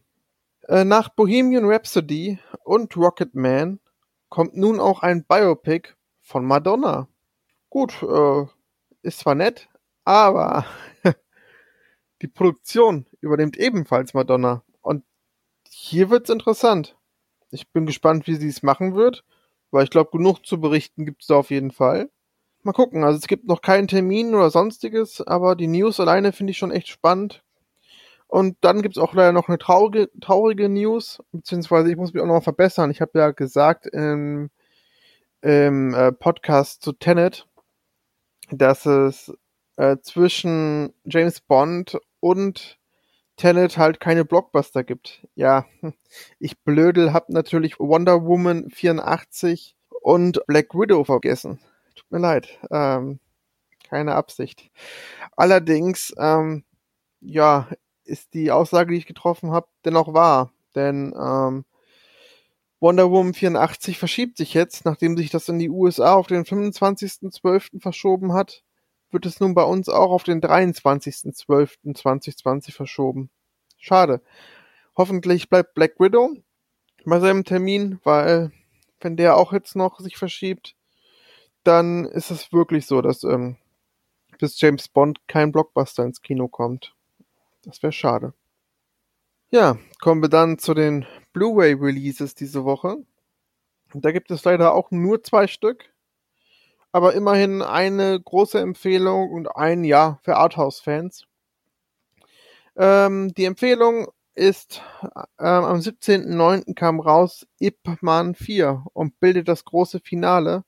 Äh, 0.66 0.84
nach 0.84 1.08
Bohemian 1.08 1.64
Rhapsody 1.64 2.38
und 2.64 2.96
Rocket 2.96 3.34
Man 3.34 3.80
kommt 4.28 4.56
nun 4.56 4.80
auch 4.80 5.02
ein 5.02 5.24
Biopic 5.24 5.94
von 6.28 6.44
Madonna. 6.44 7.08
Gut, 7.70 8.02
äh, 8.02 8.44
ist 9.02 9.20
zwar 9.20 9.34
nett, 9.34 9.68
aber 10.04 10.66
die 12.22 12.28
Produktion 12.28 13.06
übernimmt 13.20 13.56
ebenfalls 13.56 14.12
Madonna. 14.12 14.62
Und 14.82 15.04
hier 15.68 16.10
wird's 16.10 16.30
interessant. 16.30 16.96
Ich 17.50 17.70
bin 17.72 17.86
gespannt, 17.86 18.26
wie 18.26 18.34
sie 18.34 18.48
es 18.48 18.62
machen 18.62 18.94
wird. 18.94 19.24
Weil 19.70 19.84
ich 19.84 19.90
glaube, 19.90 20.10
genug 20.10 20.46
zu 20.46 20.60
berichten 20.60 21.04
gibt 21.04 21.22
es 21.22 21.28
da 21.28 21.36
auf 21.36 21.50
jeden 21.50 21.70
Fall. 21.70 22.10
Mal 22.62 22.72
gucken, 22.72 23.04
also 23.04 23.18
es 23.18 23.26
gibt 23.26 23.46
noch 23.46 23.60
keinen 23.60 23.88
Termin 23.88 24.34
oder 24.34 24.50
sonstiges, 24.50 25.20
aber 25.20 25.56
die 25.56 25.66
News 25.66 26.00
alleine 26.00 26.32
finde 26.32 26.52
ich 26.52 26.58
schon 26.58 26.70
echt 26.70 26.88
spannend. 26.88 27.42
Und 28.26 28.56
dann 28.62 28.82
gibt 28.82 28.96
es 28.96 29.02
auch 29.02 29.14
leider 29.14 29.32
noch 29.32 29.48
eine 29.48 29.58
traurige, 29.58 30.10
traurige 30.20 30.68
News, 30.68 31.22
beziehungsweise 31.32 31.90
ich 31.90 31.96
muss 31.96 32.12
mich 32.12 32.22
auch 32.22 32.26
noch 32.26 32.42
verbessern. 32.42 32.90
Ich 32.90 33.00
habe 33.00 33.18
ja 33.18 33.30
gesagt 33.30 33.86
im, 33.86 34.50
im 35.42 35.94
äh, 35.94 36.12
Podcast 36.12 36.82
zu 36.82 36.92
Tenet, 36.92 37.48
dass 38.50 38.86
es 38.86 39.32
äh, 39.76 39.98
zwischen 40.02 40.92
James 41.04 41.40
Bond 41.40 41.98
und 42.20 42.78
Tenet 43.36 43.78
halt 43.78 44.00
keine 44.00 44.24
Blockbuster 44.24 44.84
gibt. 44.84 45.26
Ja, 45.34 45.64
ich 46.38 46.58
blödel 46.60 47.12
hab 47.12 47.28
natürlich 47.30 47.78
Wonder 47.78 48.24
Woman 48.24 48.68
84 48.70 49.76
und 50.02 50.44
Black 50.46 50.74
Widow 50.74 51.04
vergessen. 51.04 51.60
Tut 51.94 52.10
mir 52.10 52.18
leid. 52.18 52.58
Ähm, 52.70 53.20
keine 53.88 54.14
Absicht. 54.14 54.70
Allerdings, 55.36 56.12
ähm, 56.18 56.64
ja, 57.20 57.68
ist 58.04 58.34
die 58.34 58.50
Aussage, 58.50 58.92
die 58.92 58.98
ich 58.98 59.06
getroffen 59.06 59.52
habe, 59.52 59.68
dennoch 59.84 60.12
wahr. 60.14 60.52
Denn 60.74 61.14
ähm, 61.18 61.64
Wonder 62.80 63.10
Woman 63.10 63.34
84 63.34 63.98
verschiebt 63.98 64.36
sich 64.36 64.54
jetzt, 64.54 64.84
nachdem 64.84 65.16
sich 65.16 65.30
das 65.30 65.48
in 65.48 65.58
die 65.58 65.70
USA 65.70 66.14
auf 66.14 66.28
den 66.28 66.44
25.12. 66.44 67.80
verschoben 67.80 68.32
hat 68.32 68.62
wird 69.10 69.26
es 69.26 69.40
nun 69.40 69.54
bei 69.54 69.64
uns 69.64 69.88
auch 69.88 70.10
auf 70.10 70.24
den 70.24 70.40
23.12.2020 70.40 72.72
verschoben. 72.72 73.30
Schade. 73.78 74.22
Hoffentlich 74.96 75.48
bleibt 75.48 75.74
Black 75.74 75.98
Widow 75.98 76.36
bei 77.04 77.18
seinem 77.20 77.44
Termin, 77.44 78.00
weil 78.04 78.52
wenn 79.00 79.16
der 79.16 79.36
auch 79.36 79.52
jetzt 79.52 79.76
noch 79.76 80.00
sich 80.00 80.16
verschiebt, 80.16 80.74
dann 81.62 82.04
ist 82.04 82.32
es 82.32 82.52
wirklich 82.52 82.86
so, 82.86 83.02
dass 83.02 83.24
ähm, 83.24 83.56
bis 84.38 84.60
James 84.60 84.88
Bond 84.88 85.20
kein 85.28 85.52
Blockbuster 85.52 86.04
ins 86.04 86.22
Kino 86.22 86.48
kommt. 86.48 86.96
Das 87.62 87.82
wäre 87.82 87.92
schade. 87.92 88.32
Ja, 89.50 89.78
kommen 90.00 90.22
wir 90.22 90.28
dann 90.28 90.58
zu 90.58 90.74
den 90.74 91.06
Blu-ray-Releases 91.38 92.34
diese 92.34 92.64
Woche. 92.64 92.96
Da 93.94 94.12
gibt 94.12 94.30
es 94.30 94.44
leider 94.44 94.74
auch 94.74 94.90
nur 94.90 95.22
zwei 95.22 95.46
Stück 95.46 95.90
aber 96.92 97.14
immerhin 97.14 97.62
eine 97.62 98.20
große 98.20 98.58
Empfehlung 98.58 99.30
und 99.30 99.48
ein 99.56 99.84
Ja 99.84 100.18
für 100.22 100.36
Arthouse-Fans. 100.36 101.26
Ähm, 102.76 103.34
die 103.34 103.44
Empfehlung 103.44 104.08
ist, 104.34 104.82
ähm, 105.02 105.64
am 105.64 105.78
17.09. 105.80 106.74
kam 106.74 107.00
raus 107.00 107.46
Ip 107.58 107.78
Man 108.00 108.34
4 108.34 108.84
und 108.92 109.18
bildet 109.20 109.48
das 109.48 109.64
große 109.64 110.00
Finale. 110.00 110.64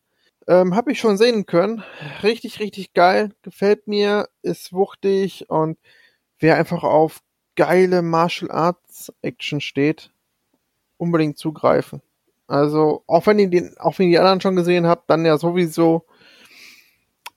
Ähm, 0.49 0.75
hab 0.75 0.89
ich 0.89 0.99
schon 0.99 1.17
sehen 1.17 1.47
können. 1.47 1.85
Richtig, 2.23 2.59
richtig 2.59 2.93
geil. 2.93 3.33
Gefällt 3.43 3.87
mir, 3.87 4.29
ist 4.43 4.73
wuchtig 4.73 5.49
und 5.49 5.79
wer 6.39 6.57
einfach 6.57 6.83
auf 6.83 7.21
geile 7.55 8.03
Martial 8.03 8.50
Arts 8.50 9.12
Action 9.23 9.61
steht, 9.61 10.11
unbedingt 11.00 11.38
zugreifen. 11.38 12.02
Also, 12.47 13.04
auch 13.07 13.26
wenn 13.26 13.38
ihr 13.38 13.49
den, 13.49 13.76
auch 13.78 13.99
wenn 13.99 14.09
ihr 14.09 14.12
die 14.12 14.19
anderen 14.19 14.40
schon 14.40 14.57
gesehen 14.57 14.87
habt, 14.87 15.09
dann 15.09 15.25
ja 15.25 15.38
sowieso. 15.38 16.04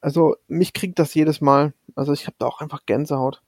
Also, 0.01 0.36
mich 0.48 0.74
kriegt 0.74 1.00
das 1.00 1.13
jedes 1.13 1.39
Mal. 1.39 1.74
Also, 1.96 2.13
ich 2.13 2.25
habe 2.25 2.36
da 2.39 2.48
auch 2.48 2.62
einfach 2.62 2.86
Gänsehaut. 2.86 3.41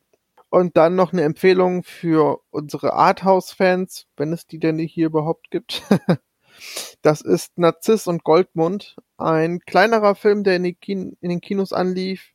Und 0.50 0.77
dann 0.77 0.95
noch 0.95 1.12
eine 1.12 1.24
Empfehlung 1.24 1.84
für 1.84 2.39
unsere 2.51 2.93
Arthouse-Fans, 2.93 4.07
wenn 4.15 4.31
es 4.31 4.48
die 4.48 4.60
denn 4.60 4.79
hier 4.79 5.07
überhaupt 5.07 5.51
gibt. 5.51 5.84
das 7.01 7.22
ist 7.22 7.57
Narziss 7.57 8.07
und 8.07 8.24
Goldmund, 8.24 8.95
ein 9.17 9.60
kleinerer 9.60 10.15
Film, 10.15 10.43
der 10.43 10.55
in, 10.55 10.63
die 10.63 10.75
in 10.88 11.17
den 11.22 11.41
Kinos 11.41 11.74
anlief, 11.74 12.35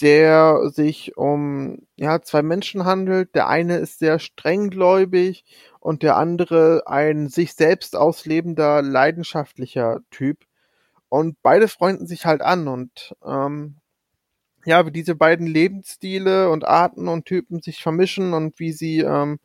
der 0.00 0.70
sich 0.70 1.16
um 1.16 1.78
ja 1.96 2.22
zwei 2.22 2.42
Menschen 2.42 2.84
handelt. 2.84 3.34
Der 3.34 3.48
eine 3.48 3.78
ist 3.78 3.98
sehr 3.98 4.18
strenggläubig 4.18 5.44
und 5.80 6.02
der 6.02 6.16
andere 6.16 6.84
ein 6.86 7.28
sich 7.28 7.54
selbst 7.54 7.96
auslebender 7.96 8.82
leidenschaftlicher 8.82 10.00
Typ. 10.10 10.44
Und 11.08 11.36
beide 11.42 11.68
freunden 11.68 12.06
sich 12.06 12.24
halt 12.26 12.40
an 12.42 12.68
und 12.68 13.14
ähm, 13.24 13.76
ja, 14.64 14.86
wie 14.86 14.92
diese 14.92 15.14
beiden 15.14 15.46
Lebensstile 15.46 16.50
und 16.50 16.66
Arten 16.66 17.08
und 17.08 17.24
Typen 17.24 17.62
sich 17.62 17.82
vermischen 17.82 18.34
und 18.34 18.58
wie 18.58 18.72
sie 18.72 19.00
ähm, 19.00 19.40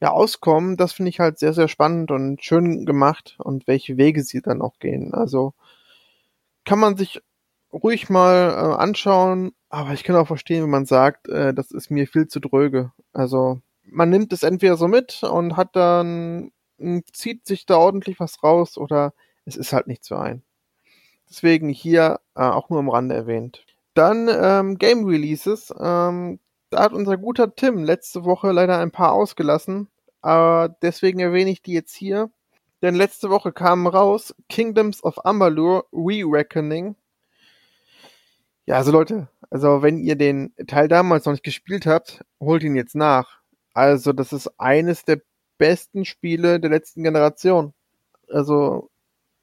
ja 0.00 0.10
auskommen, 0.10 0.76
das 0.76 0.92
finde 0.92 1.10
ich 1.10 1.20
halt 1.20 1.38
sehr, 1.38 1.52
sehr 1.54 1.68
spannend 1.68 2.10
und 2.10 2.42
schön 2.44 2.86
gemacht 2.86 3.36
und 3.38 3.66
welche 3.66 3.96
Wege 3.96 4.22
sie 4.22 4.42
dann 4.42 4.62
auch 4.62 4.78
gehen. 4.78 5.14
Also 5.14 5.54
kann 6.64 6.78
man 6.78 6.96
sich 6.96 7.20
ruhig 7.82 8.08
mal 8.08 8.50
äh, 8.50 8.76
anschauen, 8.80 9.52
aber 9.68 9.92
ich 9.92 10.04
kann 10.04 10.16
auch 10.16 10.26
verstehen, 10.26 10.62
wenn 10.62 10.70
man 10.70 10.86
sagt, 10.86 11.28
äh, 11.28 11.52
das 11.52 11.70
ist 11.70 11.90
mir 11.90 12.06
viel 12.06 12.28
zu 12.28 12.40
dröge. 12.40 12.92
Also 13.12 13.60
man 13.84 14.10
nimmt 14.10 14.32
es 14.32 14.42
entweder 14.42 14.76
so 14.76 14.88
mit 14.88 15.22
und 15.22 15.56
hat 15.56 15.76
dann, 15.76 16.52
zieht 17.12 17.46
sich 17.46 17.66
da 17.66 17.76
ordentlich 17.76 18.20
was 18.20 18.42
raus 18.42 18.78
oder 18.78 19.14
es 19.44 19.56
ist 19.56 19.72
halt 19.72 19.86
nicht 19.86 20.04
so 20.04 20.16
ein. 20.16 20.42
Deswegen 21.28 21.68
hier 21.68 22.20
äh, 22.34 22.42
auch 22.42 22.70
nur 22.70 22.78
am 22.78 22.88
Rande 22.88 23.14
erwähnt. 23.14 23.64
Dann 23.94 24.28
ähm, 24.30 24.78
Game 24.78 25.04
Releases. 25.04 25.72
Ähm, 25.78 26.38
da 26.70 26.82
hat 26.82 26.92
unser 26.92 27.16
guter 27.16 27.54
Tim 27.54 27.84
letzte 27.84 28.24
Woche 28.24 28.52
leider 28.52 28.78
ein 28.78 28.90
paar 28.90 29.12
ausgelassen. 29.12 29.88
Aber 30.20 30.74
deswegen 30.82 31.20
erwähne 31.20 31.50
ich 31.50 31.62
die 31.62 31.72
jetzt 31.72 31.94
hier. 31.94 32.30
Denn 32.82 32.94
letzte 32.94 33.30
Woche 33.30 33.52
kam 33.52 33.86
raus 33.86 34.34
Kingdoms 34.48 35.02
of 35.02 35.24
Amalur 35.24 35.86
Re-Reckoning. 35.92 36.96
Ja, 38.66 38.76
also 38.76 38.92
Leute, 38.92 39.28
also 39.50 39.82
wenn 39.82 39.98
ihr 39.98 40.16
den 40.16 40.54
Teil 40.66 40.88
damals 40.88 41.26
noch 41.26 41.32
nicht 41.32 41.44
gespielt 41.44 41.86
habt, 41.86 42.24
holt 42.40 42.62
ihn 42.62 42.76
jetzt 42.76 42.94
nach. 42.94 43.40
Also 43.74 44.12
das 44.12 44.32
ist 44.32 44.48
eines 44.58 45.04
der 45.04 45.20
besten 45.58 46.04
Spiele 46.04 46.60
der 46.60 46.70
letzten 46.70 47.02
Generation. 47.02 47.74
Also 48.28 48.90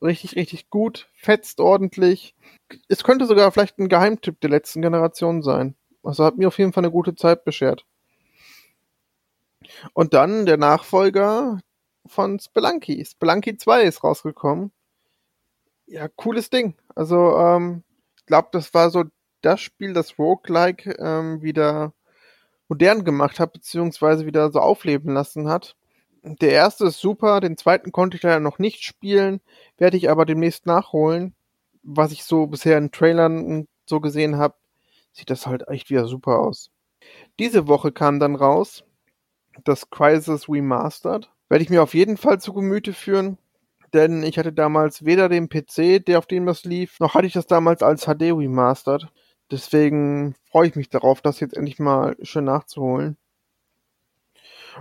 richtig, 0.01 0.35
richtig 0.35 0.69
gut, 0.69 1.09
fetzt 1.13 1.59
ordentlich. 1.59 2.35
Es 2.87 3.03
könnte 3.03 3.27
sogar 3.27 3.51
vielleicht 3.51 3.77
ein 3.79 3.89
Geheimtipp 3.89 4.39
der 4.41 4.49
letzten 4.49 4.81
Generation 4.81 5.43
sein. 5.43 5.75
Also 6.03 6.25
hat 6.25 6.37
mir 6.37 6.47
auf 6.47 6.57
jeden 6.57 6.73
Fall 6.73 6.83
eine 6.83 6.91
gute 6.91 7.15
Zeit 7.15 7.45
beschert. 7.45 7.85
Und 9.93 10.13
dann 10.13 10.45
der 10.47 10.57
Nachfolger 10.57 11.59
von 12.07 12.39
Spelunky. 12.39 13.05
Spelunky 13.05 13.57
2 13.57 13.83
ist 13.83 14.03
rausgekommen. 14.03 14.71
Ja, 15.85 16.07
cooles 16.07 16.49
Ding. 16.49 16.75
Also, 16.95 17.37
ähm, 17.37 17.83
glaube, 18.31 18.47
das 18.53 18.73
war 18.73 18.89
so 18.91 19.03
das 19.41 19.59
Spiel, 19.59 19.91
das 19.91 20.17
Roguelike 20.17 20.95
ähm, 20.99 21.41
wieder 21.41 21.93
modern 22.69 23.03
gemacht 23.03 23.41
hat, 23.41 23.51
beziehungsweise 23.51 24.25
wieder 24.25 24.51
so 24.51 24.61
aufleben 24.61 25.13
lassen 25.13 25.49
hat. 25.49 25.75
Der 26.23 26.51
erste 26.51 26.85
ist 26.85 26.99
super, 26.99 27.41
den 27.41 27.57
zweiten 27.57 27.91
konnte 27.91 28.15
ich 28.15 28.23
leider 28.23 28.39
noch 28.39 28.57
nicht 28.57 28.83
spielen, 28.85 29.41
werde 29.77 29.97
ich 29.97 30.09
aber 30.09 30.25
demnächst 30.25 30.65
nachholen. 30.65 31.35
Was 31.83 32.13
ich 32.13 32.23
so 32.23 32.47
bisher 32.47 32.77
in 32.77 32.91
Trailern 32.91 33.67
so 33.85 33.99
gesehen 33.99 34.37
habe, 34.37 34.55
sieht 35.11 35.29
das 35.29 35.45
halt 35.45 35.67
echt 35.67 35.89
wieder 35.89 36.05
super 36.07 36.39
aus. 36.39 36.71
Diese 37.37 37.67
Woche 37.67 37.91
kam 37.91 38.21
dann 38.21 38.35
raus 38.35 38.85
das 39.65 39.89
Crisis 39.89 40.47
Remastered. 40.47 41.29
Werde 41.49 41.63
ich 41.65 41.69
mir 41.69 41.83
auf 41.83 41.93
jeden 41.93 42.15
Fall 42.15 42.39
zu 42.39 42.53
Gemüte 42.53 42.93
führen, 42.93 43.37
denn 43.93 44.23
ich 44.23 44.37
hatte 44.37 44.53
damals 44.53 45.05
weder 45.05 45.29
den 45.29 45.49
PC, 45.49 46.05
der 46.05 46.19
auf 46.19 46.25
dem 46.25 46.45
das 46.45 46.63
lief, 46.63 46.99
noch 46.99 47.13
hatte 47.13 47.27
ich 47.27 47.33
das 47.33 47.47
damals 47.47 47.83
als 47.83 48.05
HD 48.05 48.31
Remastered. 48.31 49.07
Deswegen 49.49 50.35
freue 50.49 50.67
ich 50.67 50.75
mich 50.75 50.89
darauf, 50.89 51.21
das 51.21 51.39
jetzt 51.39 51.57
endlich 51.57 51.77
mal 51.79 52.15
schön 52.21 52.45
nachzuholen. 52.45 53.17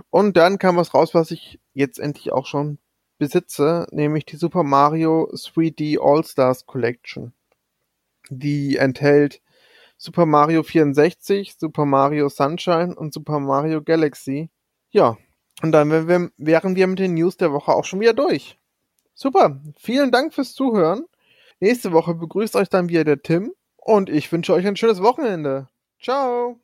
Und 0.09 0.37
dann 0.37 0.57
kam 0.57 0.77
was 0.77 0.93
raus, 0.93 1.13
was 1.13 1.31
ich 1.31 1.59
jetzt 1.73 1.99
endlich 1.99 2.31
auch 2.31 2.45
schon 2.45 2.77
besitze, 3.17 3.85
nämlich 3.91 4.25
die 4.25 4.37
Super 4.37 4.63
Mario 4.63 5.29
3D 5.33 5.99
All-Stars 6.01 6.65
Collection. 6.65 7.33
Die 8.29 8.77
enthält 8.77 9.41
Super 9.97 10.25
Mario 10.25 10.63
64, 10.63 11.57
Super 11.59 11.85
Mario 11.85 12.29
Sunshine 12.29 12.95
und 12.95 13.13
Super 13.13 13.39
Mario 13.39 13.81
Galaxy. 13.83 14.49
Ja, 14.89 15.17
und 15.61 15.73
dann 15.73 15.91
wären 15.91 16.31
wir 16.37 16.87
mit 16.87 16.99
den 16.99 17.13
News 17.15 17.35
der 17.35 17.51
Woche 17.51 17.73
auch 17.73 17.83
schon 17.83 17.99
wieder 17.99 18.13
durch. 18.13 18.57
Super, 19.13 19.61
vielen 19.77 20.11
Dank 20.11 20.33
fürs 20.33 20.53
Zuhören. 20.53 21.05
Nächste 21.59 21.91
Woche 21.91 22.15
begrüßt 22.15 22.55
euch 22.55 22.69
dann 22.69 22.89
wieder 22.89 23.03
der 23.03 23.21
Tim 23.21 23.53
und 23.77 24.09
ich 24.09 24.31
wünsche 24.31 24.53
euch 24.53 24.65
ein 24.65 24.75
schönes 24.75 25.01
Wochenende. 25.01 25.67
Ciao. 26.01 26.59